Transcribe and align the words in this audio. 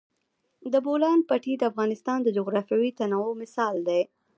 د 0.73 0.75
بولان 0.85 1.19
پټي 1.29 1.53
د 1.57 1.63
افغانستان 1.71 2.17
د 2.23 2.29
جغرافیوي 2.37 2.91
تنوع 2.99 3.31
مثال 3.43 3.75
دی. 3.87 4.01